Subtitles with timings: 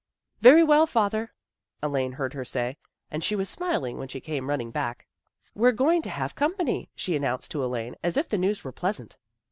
[0.41, 1.31] "Very well, father,"
[1.83, 2.79] Elaine heard her say,
[3.11, 5.05] and she was smiling when she came running back."
[5.53, 8.71] We're going to have company," she an nounced to Elaine as if the news were
[8.71, 9.19] pleasant.